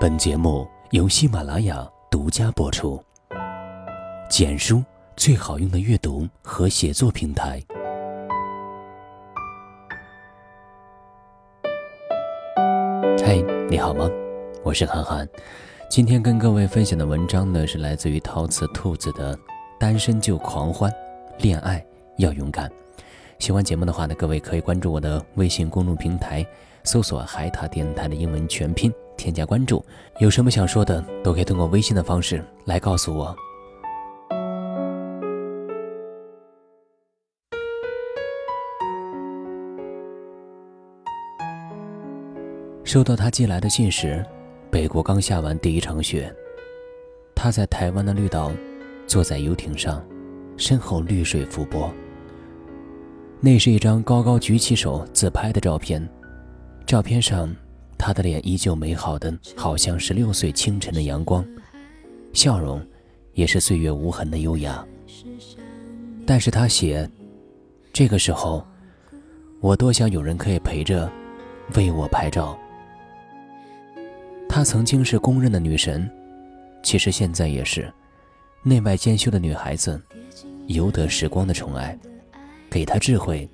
[0.00, 2.98] 本节目由喜马拉雅独家播出。
[4.30, 4.82] 简书
[5.14, 7.62] 最好用的阅读和写作平台。
[13.22, 13.36] 嗨，
[13.68, 14.08] 你好吗？
[14.64, 15.28] 我是涵涵。
[15.90, 19.36] 今天跟各位分享的文章呢，是来自于陶瓷兔子的
[19.78, 20.90] 《单身就狂欢，
[21.40, 21.84] 恋爱
[22.16, 22.70] 要勇敢》。
[23.38, 26.42] 喜欢节目的话呢，各位可以关注我的微信公众平台，
[26.84, 28.90] 搜索“海塔电台”的英文全拼。
[29.20, 29.84] 添加关注，
[30.18, 33.36] 有什么想说的，都可以通过微信的方式来告诉我。
[42.82, 44.24] 收到他寄来的信时，
[44.70, 46.34] 北国刚下完第一场雪，
[47.34, 48.50] 他在台湾的绿岛，
[49.06, 50.02] 坐在游艇上，
[50.56, 51.92] 身后绿水浮波。
[53.38, 56.08] 那是一张高高举起手自拍的照片，
[56.86, 57.54] 照片上。
[58.00, 61.46] 他的脸依旧美好的，好像十六岁清晨的阳光，
[62.32, 62.84] 笑容
[63.34, 64.84] 也是岁月无痕的优雅。
[66.26, 67.08] 但是他写，
[67.92, 68.66] 这个时候，
[69.60, 71.10] 我多想有人可以陪着，
[71.74, 72.58] 为我拍照。
[74.48, 76.10] 她曾经是公认的女神，
[76.82, 77.92] 其实现在也是，
[78.62, 80.00] 内外兼修的女孩子，
[80.66, 81.96] 由得时光的宠爱，
[82.70, 83.48] 给她智慧，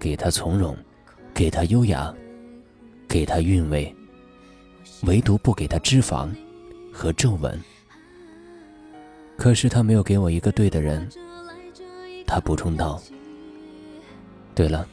[0.00, 0.76] 给她从容，
[1.34, 2.12] 给她优雅。
[3.12, 3.94] 给他韵味，
[5.02, 6.30] 唯独不给他脂肪
[6.90, 7.60] 和皱纹。
[9.36, 11.06] 可是他没有给我一个对的人。
[12.26, 12.98] 他补充道
[14.56, 14.88] ：“对了，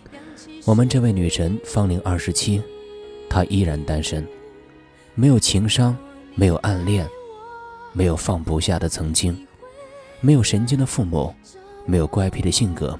[0.65, 2.61] 我们这位女神芳龄二十七，
[3.29, 4.27] 她依然单身，
[5.15, 5.95] 没有情商，
[6.35, 7.07] 没有暗恋，
[7.93, 9.47] 没有放不下的曾经，
[10.19, 11.33] 没有神经的父母，
[11.85, 12.99] 没有乖僻的性格，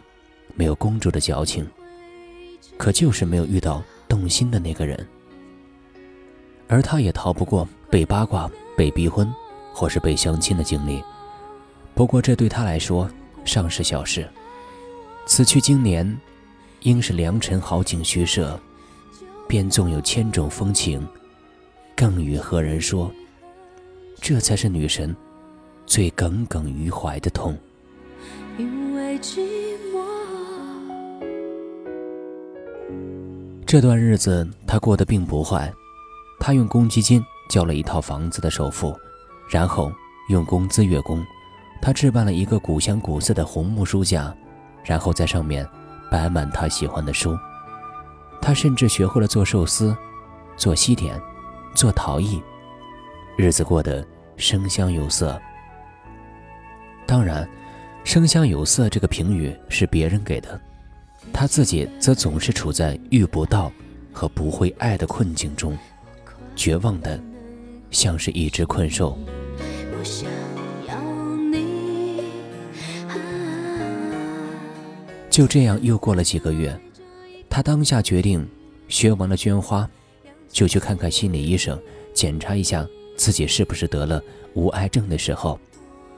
[0.56, 1.68] 没有公主的矫情，
[2.78, 5.08] 可就是没有遇到。”动心的那个人，
[6.68, 9.32] 而他也逃不过被八卦、被逼婚，
[9.74, 11.02] 或是被相亲的经历。
[11.94, 13.10] 不过这对他来说
[13.46, 14.28] 尚是小事。
[15.26, 16.20] 此去经年，
[16.82, 18.60] 应是良辰好景虚设，
[19.48, 21.08] 便纵有千种风情，
[21.96, 23.12] 更与何人说？
[24.22, 25.16] 这才是女神
[25.86, 27.58] 最耿耿于怀的痛。
[28.58, 29.18] 因为
[33.70, 35.72] 这段日子他过得并不坏，
[36.40, 39.00] 他用公积金交了一套房子的首付，
[39.48, 39.92] 然后
[40.30, 41.24] 用工资月供，
[41.80, 44.36] 他置办了一个古香古色的红木书架，
[44.84, 45.64] 然后在上面
[46.10, 47.38] 摆满他喜欢的书。
[48.42, 49.96] 他甚至学会了做寿司、
[50.58, 51.22] 做西点、
[51.76, 52.42] 做陶艺，
[53.38, 54.04] 日子过得
[54.36, 55.40] 生香有色。
[57.06, 57.48] 当然
[58.04, 60.60] ，“生香有色”这个评语是别人给的。
[61.40, 63.72] 他自己则总是处在遇不到
[64.12, 65.74] 和不会爱的困境中，
[66.54, 67.18] 绝望的，
[67.92, 69.18] 像是一只困兽。
[75.30, 76.78] 就这样又过了几个月，
[77.50, 78.46] 他当下决定，
[78.90, 79.90] 学完了绢花，
[80.50, 81.82] 就去看看心理医生，
[82.14, 82.86] 检查一下
[83.16, 84.22] 自己是不是得了
[84.56, 85.58] 无癌症的时候，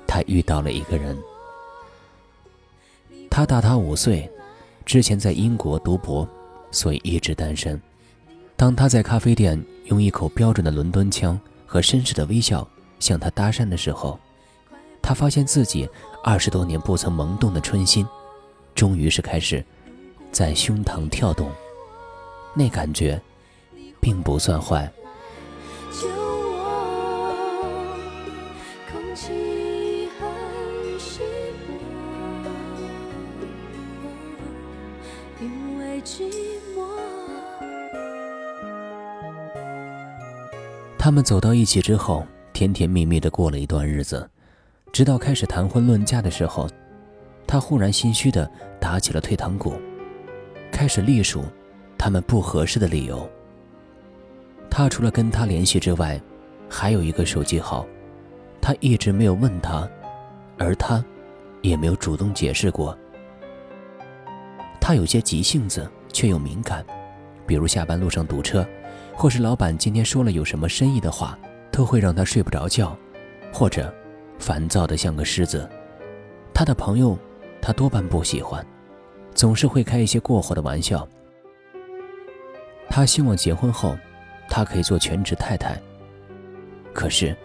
[0.07, 1.15] 他遇到了一个人，
[3.29, 4.27] 他大他五岁。
[4.85, 6.27] 之前在英国读博，
[6.71, 7.79] 所以一直单身。
[8.55, 12.67] 当他在咖啡店用一口标准的伦敦腔和绅士的微笑
[12.99, 14.19] 向他搭讪的时候，
[15.01, 15.89] 他发现自己
[16.23, 18.05] 二十多年不曾萌动的春心，
[18.75, 19.63] 终于是开始
[20.31, 21.49] 在胸膛跳动。
[22.53, 23.19] 那感觉，
[23.99, 24.91] 并不算坏。
[41.03, 42.23] 他们走到一起之后，
[42.53, 44.29] 甜甜蜜蜜的过了一段日子，
[44.93, 46.69] 直到开始谈婚论嫁的时候，
[47.47, 48.47] 他忽然心虚的
[48.79, 49.73] 打起了退堂鼓，
[50.71, 51.43] 开始隶属
[51.97, 53.27] 他们不合适的理由。
[54.69, 56.21] 他除了跟他联系之外，
[56.69, 57.83] 还有一个手机号，
[58.61, 59.89] 他一直没有问他，
[60.59, 61.03] 而他
[61.63, 62.95] 也没有主动解释过。
[64.79, 66.85] 他有些急性子，却又敏感，
[67.47, 68.63] 比如下班路上堵车。
[69.21, 71.37] 或是老板今天说了有什么深意的话，
[71.71, 72.97] 都会让他睡不着觉，
[73.53, 73.93] 或者
[74.39, 75.69] 烦躁的像个狮子。
[76.55, 77.15] 他的朋友，
[77.61, 78.65] 他多半不喜欢，
[79.35, 81.07] 总是会开一些过火的玩笑。
[82.89, 83.95] 他希望结婚后，
[84.49, 85.79] 他可以做全职太太。
[86.91, 87.37] 可是，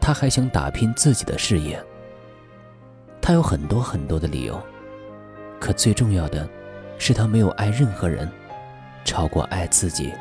[0.00, 1.80] 他还想打拼自己的事业。
[3.22, 4.60] 他有很多很多的理由，
[5.60, 6.48] 可最重要的，
[6.98, 8.28] 是他没有爱任何人，
[9.04, 10.12] 超过爱自己。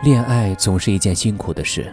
[0.00, 1.92] 恋爱总是一件辛苦的事，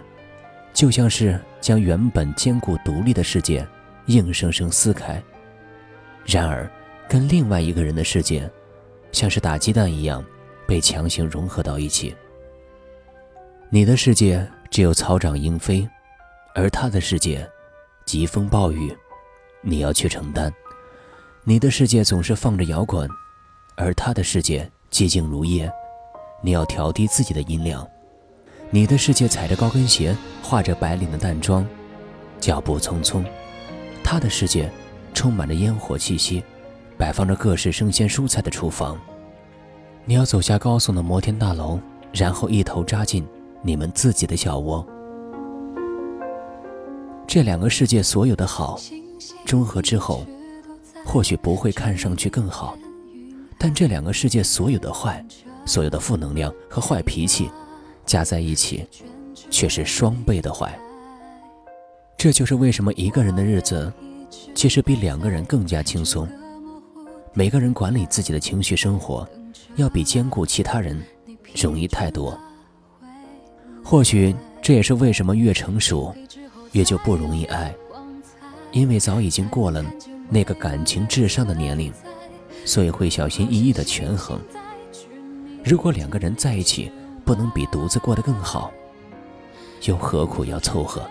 [0.73, 3.67] 就像是将原本坚固独立的世界
[4.05, 5.21] 硬生生撕开。
[6.23, 6.69] 然而，
[7.09, 8.47] 跟另外一个人的世界，
[9.11, 10.23] 像是打鸡蛋一样，
[10.67, 12.15] 被强行融合到一起。
[13.71, 15.87] 你的世界只有草长莺飞，
[16.53, 17.49] 而他的世界，
[18.05, 18.95] 疾风暴雨，
[19.61, 20.53] 你要去承担。
[21.43, 23.09] 你的世界总是放着摇滚，
[23.75, 25.71] 而他的世界寂静如夜，
[26.43, 27.87] 你要调低自己的音量。
[28.71, 31.65] 你的世界踩着高跟鞋，画着白领的淡妆，
[32.39, 33.23] 脚步匆匆；
[34.03, 34.69] 他的世界
[35.13, 36.43] 充满着烟火气息，
[36.97, 38.99] 摆放着各式生鲜蔬菜的厨房。
[40.03, 41.79] 你要走下高耸的摩天大楼，
[42.11, 43.25] 然后一头扎进
[43.61, 44.85] 你们自己的小窝。
[47.25, 48.79] 这两个世界所有的好，
[49.45, 50.25] 中和之后，
[51.05, 52.77] 或许不会看上去更好，
[53.57, 55.25] 但这两个世界所有的坏，
[55.65, 57.49] 所有的负能量和坏脾气。
[58.05, 58.85] 加在一起，
[59.49, 60.77] 却是双倍的坏。
[62.17, 63.91] 这就是为什么一个人的日子，
[64.53, 66.27] 其实比两个人更加轻松。
[67.33, 69.27] 每个人管理自己的情绪生活，
[69.75, 71.01] 要比兼顾其他人
[71.53, 72.37] 容易太多。
[73.83, 76.15] 或许这也是为什么越成熟，
[76.71, 77.75] 越就不容易爱，
[78.71, 79.83] 因为早已经过了
[80.29, 81.93] 那个感情至上的年龄，
[82.63, 84.39] 所以会小心翼翼的权衡。
[85.63, 86.91] 如果两个人在一起，
[87.25, 88.71] 不能比独自过得更好，
[89.81, 91.01] 又何苦要凑合？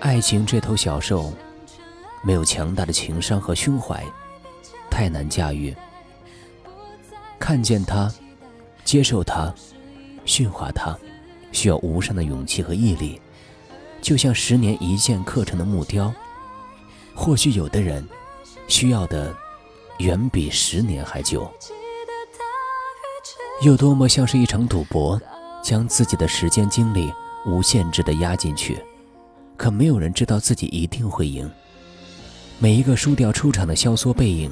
[0.00, 1.32] 爱情这头小兽，
[2.22, 4.02] 没有强大的情商和胸怀，
[4.90, 5.74] 太难驾驭。
[7.38, 8.10] 看见它，
[8.82, 9.52] 接受它，
[10.24, 10.96] 驯化它。
[11.52, 13.20] 需要无上的勇气和毅力，
[14.00, 16.12] 就像十年一剑刻成的木雕。
[17.14, 18.04] 或许有的人
[18.66, 19.32] 需要的
[19.98, 21.48] 远比十年还久。
[23.62, 25.20] 又多么像是一场赌博，
[25.62, 27.12] 将自己的时间精力
[27.46, 28.82] 无限制地压进去，
[29.56, 31.48] 可没有人知道自己一定会赢。
[32.58, 34.50] 每一个输掉出场的萧索背影，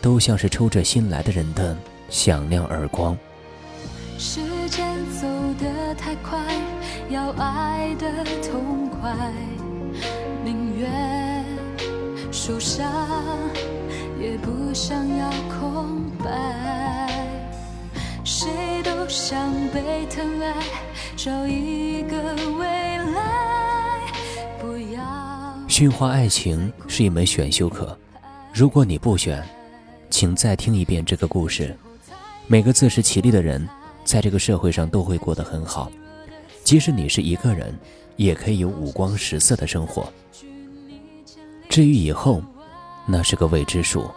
[0.00, 1.76] 都像是抽着新来的人的
[2.08, 3.16] 响亮耳光。
[4.18, 5.31] 时间走得
[6.12, 6.38] 太快，
[7.08, 9.16] 要爱的痛快，
[10.44, 11.42] 宁愿
[12.30, 12.86] 受伤，
[14.20, 17.08] 也不想要空白。
[18.24, 20.54] 谁都想被疼爱，
[21.16, 24.02] 找一个未来。
[24.60, 25.00] 不要。
[25.66, 27.98] 驯化爱情是一门选修课，
[28.52, 29.42] 如果你不选，
[30.10, 31.74] 请再听一遍这个故事。
[32.48, 33.66] 每个自食其力的人。
[34.04, 35.88] 在这个社会上都会过得很好，
[36.72, 37.78] 即使你是一个人，
[38.16, 40.10] 也可以有五光十色的生活。
[41.68, 42.42] 至于以后，
[43.04, 44.10] 那是个未知数，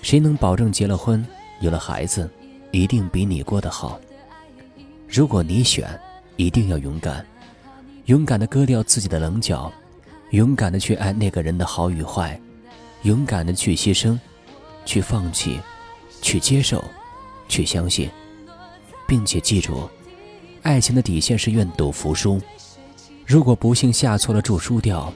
[0.00, 1.22] 谁能保证结了婚、
[1.60, 2.30] 有了孩子，
[2.70, 4.00] 一定比你过得好？
[5.06, 5.86] 如果你选，
[6.36, 7.26] 一定要勇敢，
[8.06, 9.70] 勇敢地割掉自己的棱角，
[10.30, 12.40] 勇敢地去爱那个人的好与坏，
[13.02, 14.18] 勇敢地去牺牲，
[14.86, 15.60] 去放弃，
[16.22, 16.82] 去接受，
[17.50, 18.08] 去相信。
[19.06, 19.88] 并且记住，
[20.66, 22.40] 爱情的底线是愿赌服输。
[23.24, 25.12] 如果不幸下错了注输掉，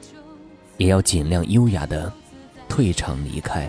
[0.76, 2.12] 也要尽量优雅的
[2.68, 3.68] 退场离开。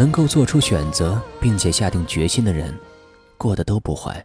[0.00, 2.74] 能够做出选择并且下定决心的人，
[3.36, 4.24] 过得都不坏。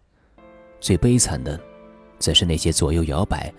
[0.79, 1.60] 最悲惨的，
[2.17, 3.53] 则是那些左右摇摆、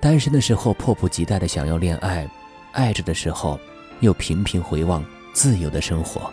[0.00, 2.26] 单身的时候迫不及待的想要恋爱，
[2.72, 3.60] 爱着的时候
[4.00, 6.32] 又频频回望自由的生活。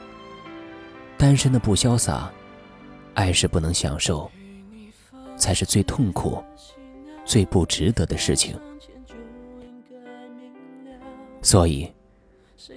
[1.17, 2.31] 单身的不潇洒，
[3.13, 4.31] 爱是不能享受，
[5.35, 6.41] 才是最痛苦、
[7.25, 8.57] 最不值得的事情。
[11.41, 11.93] 所以，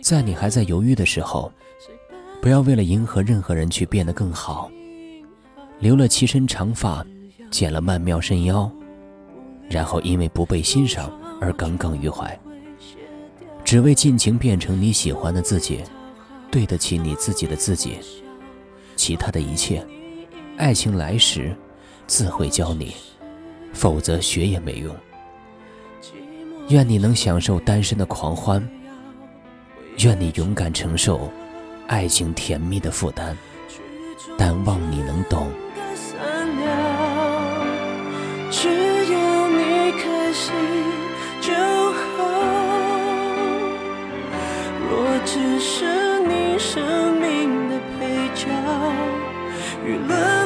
[0.03, 1.49] 在你还在犹豫的时候。
[2.41, 4.71] 不要为了迎合任何人去变得更好，
[5.79, 7.05] 留了齐身长发，
[7.51, 8.71] 剪了曼妙身腰，
[9.69, 12.39] 然后因为不被欣赏而耿耿于怀，
[13.63, 15.81] 只为尽情变成你喜欢的自己，
[16.51, 17.99] 对得起你自己的自己。
[18.97, 19.87] 其他的一切，
[20.57, 21.55] 爱情来时
[22.07, 22.95] 自会教你，
[23.75, 24.95] 否则学也没用。
[26.69, 28.67] 愿你能享受单身的狂欢，
[29.99, 31.31] 愿你勇敢承受。
[31.91, 33.37] 爱情甜蜜的负担，
[34.39, 35.49] 但望你能懂。
[38.49, 38.69] 只
[39.13, 40.55] 要你开心
[41.41, 41.99] 就好。
[44.89, 48.47] 若只是你生命的配角，
[49.85, 50.40] 娱乐